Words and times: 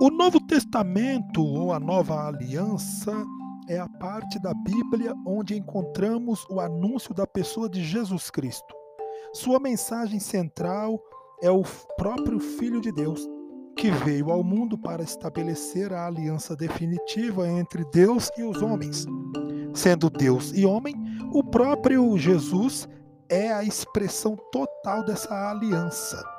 O 0.00 0.10
Novo 0.10 0.40
Testamento 0.40 1.40
ou 1.40 1.72
a 1.72 1.78
Nova 1.78 2.26
Aliança 2.26 3.12
é 3.68 3.78
a 3.78 3.88
parte 3.88 4.40
da 4.40 4.52
Bíblia 4.52 5.14
onde 5.24 5.56
encontramos 5.56 6.44
o 6.50 6.58
anúncio 6.58 7.14
da 7.14 7.24
pessoa 7.26 7.68
de 7.68 7.82
Jesus 7.82 8.28
Cristo. 8.28 8.74
Sua 9.32 9.60
mensagem 9.60 10.18
central 10.18 11.00
é 11.40 11.50
o 11.50 11.62
próprio 11.96 12.40
Filho 12.40 12.80
de 12.80 12.90
Deus, 12.90 13.24
que 13.76 13.88
veio 13.90 14.32
ao 14.32 14.42
mundo 14.42 14.76
para 14.76 15.02
estabelecer 15.02 15.92
a 15.92 16.06
aliança 16.06 16.56
definitiva 16.56 17.48
entre 17.48 17.84
Deus 17.92 18.30
e 18.36 18.42
os 18.42 18.62
homens. 18.62 19.06
Sendo 19.72 20.10
Deus 20.10 20.52
e 20.54 20.66
homem, 20.66 20.94
o 21.32 21.42
próprio 21.44 22.18
Jesus 22.18 22.88
é 23.28 23.52
a 23.52 23.62
expressão 23.62 24.36
total 24.50 25.04
dessa 25.04 25.50
aliança. 25.50 26.33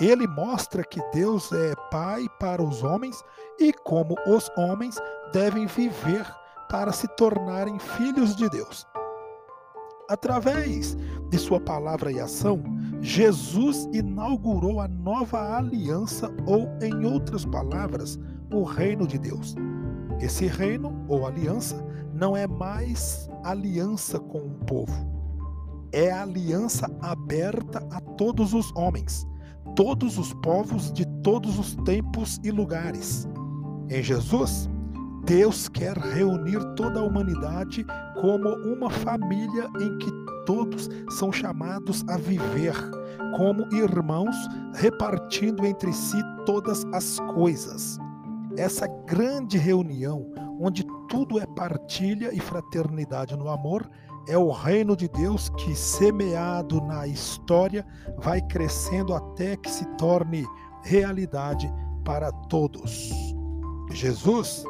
Ele 0.00 0.26
mostra 0.26 0.82
que 0.84 1.00
Deus 1.12 1.52
é 1.52 1.74
Pai 1.90 2.26
para 2.40 2.62
os 2.62 2.82
homens 2.82 3.22
e 3.58 3.72
como 3.72 4.14
os 4.26 4.50
homens 4.56 4.96
devem 5.32 5.66
viver 5.66 6.26
para 6.68 6.92
se 6.92 7.06
tornarem 7.16 7.78
filhos 7.78 8.34
de 8.34 8.48
Deus. 8.48 8.86
Através 10.08 10.96
de 11.30 11.38
sua 11.38 11.60
palavra 11.60 12.10
e 12.12 12.20
ação, 12.20 12.62
Jesus 13.00 13.88
inaugurou 13.92 14.80
a 14.80 14.88
nova 14.88 15.56
aliança, 15.56 16.30
ou, 16.46 16.68
em 16.82 17.06
outras 17.06 17.44
palavras, 17.44 18.18
o 18.52 18.62
reino 18.62 19.06
de 19.06 19.18
Deus. 19.18 19.54
Esse 20.20 20.46
reino, 20.46 21.04
ou 21.08 21.26
aliança, 21.26 21.82
não 22.12 22.36
é 22.36 22.46
mais 22.46 23.28
aliança 23.42 24.18
com 24.20 24.38
o 24.38 24.54
povo, 24.66 24.92
é 25.92 26.12
aliança 26.12 26.90
aberta 27.00 27.86
a 27.90 28.00
todos 28.00 28.54
os 28.54 28.70
homens, 28.76 29.26
todos 29.76 30.18
os 30.18 30.32
povos 30.34 30.92
de 30.92 31.06
todos 31.22 31.58
os 31.58 31.74
tempos 31.84 32.40
e 32.44 32.50
lugares. 32.50 33.28
Em 33.88 34.02
Jesus, 34.02 34.68
Deus 35.24 35.68
quer 35.68 35.96
reunir 35.96 36.58
toda 36.74 37.00
a 37.00 37.04
humanidade 37.04 37.84
como 38.20 38.48
uma 38.66 38.90
família 38.90 39.68
em 39.80 39.98
que 39.98 40.10
todos 40.44 40.88
são 41.10 41.30
chamados 41.32 42.04
a 42.08 42.16
viver 42.16 42.74
como 43.36 43.66
irmãos, 43.74 44.36
repartindo 44.74 45.64
entre 45.64 45.92
si 45.92 46.18
todas 46.44 46.84
as 46.92 47.18
coisas. 47.34 47.98
Essa 48.56 48.86
grande 48.86 49.56
reunião, 49.56 50.26
onde 50.60 50.84
tudo 51.08 51.38
é 51.38 51.46
partilha 51.46 52.34
e 52.34 52.40
fraternidade 52.40 53.36
no 53.36 53.48
amor, 53.48 53.88
é 54.28 54.36
o 54.36 54.50
reino 54.50 54.96
de 54.96 55.08
Deus 55.08 55.48
que, 55.50 55.74
semeado 55.74 56.80
na 56.80 57.06
história, 57.06 57.84
vai 58.18 58.40
crescendo 58.40 59.14
até 59.14 59.56
que 59.56 59.70
se 59.70 59.84
torne 59.96 60.46
realidade 60.82 61.72
para 62.04 62.30
todos. 62.30 63.10
Jesus 63.90 64.64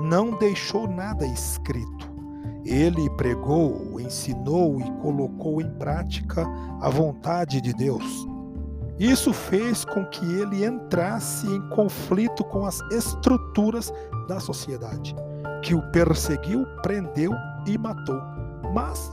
não 0.00 0.30
deixou 0.32 0.88
nada 0.88 1.26
escrito. 1.26 2.12
Ele 2.64 3.10
pregou, 3.10 4.00
ensinou 4.00 4.80
e 4.80 4.90
colocou 5.02 5.60
em 5.60 5.70
prática 5.74 6.46
a 6.80 6.88
vontade 6.88 7.60
de 7.60 7.74
Deus. 7.74 8.26
Isso 8.98 9.32
fez 9.32 9.84
com 9.84 10.04
que 10.06 10.24
ele 10.24 10.64
entrasse 10.64 11.46
em 11.46 11.60
conflito 11.70 12.44
com 12.44 12.64
as 12.64 12.80
estruturas 12.92 13.92
da 14.28 14.38
sociedade, 14.38 15.14
que 15.62 15.74
o 15.74 15.82
perseguiu, 15.90 16.64
prendeu 16.82 17.32
e 17.66 17.76
matou. 17.76 18.20
Mas 18.72 19.12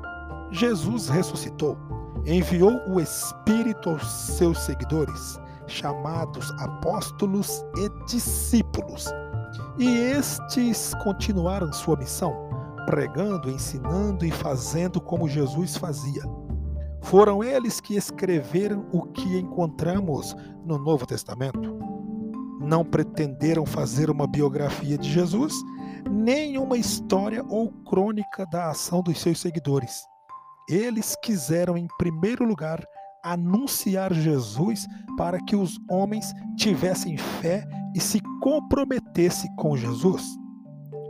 Jesus 0.52 1.10
ressuscitou, 1.10 1.78
enviou 2.26 2.80
o 2.88 3.00
Espírito 3.00 3.90
aos 3.90 4.08
seus 4.08 4.60
seguidores, 4.60 5.40
chamados 5.66 6.52
apóstolos 6.60 7.66
e 7.78 8.06
discípulos 8.06 9.08
e 9.78 9.98
estes 9.98 10.94
continuaram 11.04 11.72
sua 11.72 11.96
missão, 11.96 12.34
pregando, 12.86 13.50
ensinando 13.50 14.26
e 14.26 14.32
fazendo 14.32 15.00
como 15.00 15.28
Jesus 15.28 15.78
fazia. 15.78 16.22
Foram 17.02 17.44
eles 17.44 17.82
que 17.82 17.96
escreveram 17.96 18.88
o 18.92 19.04
que 19.04 19.38
encontramos 19.38 20.36
no 20.64 20.78
Novo 20.78 21.06
Testamento. 21.06 21.78
Não 22.60 22.86
pretenderam 22.86 23.66
fazer 23.66 24.10
uma 24.10 24.28
biografia 24.28 24.98
de 24.98 25.10
Jesus, 25.10 25.54
nem 26.10 26.58
uma 26.58 26.78
história 26.78 27.44
ou 27.50 27.72
crônica 27.84 28.46
da 28.46 28.70
ação 28.70 29.02
dos 29.02 29.20
seus 29.20 29.40
seguidores. 29.40 30.04
Eles 30.70 31.16
quiseram, 31.22 31.76
em 31.76 31.88
primeiro 31.98 32.46
lugar, 32.46 32.82
anunciar 33.24 34.14
Jesus 34.14 34.88
para 35.18 35.40
que 35.44 35.56
os 35.56 35.78
homens 35.90 36.32
tivessem 36.56 37.18
fé 37.18 37.68
e 37.96 38.00
se 38.00 38.22
comprometesse 38.42 39.48
com 39.56 39.76
Jesus. 39.76 40.24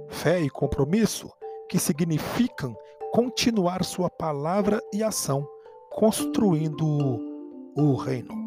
Fé 0.10 0.42
e 0.42 0.50
compromisso 0.50 1.30
que 1.70 1.80
significam 1.80 2.76
continuar 3.14 3.84
sua 3.84 4.10
palavra 4.10 4.82
e 4.94 5.04
ação, 5.04 5.46
construindo 5.92 7.20
o 7.76 7.96
reino. 7.96 8.42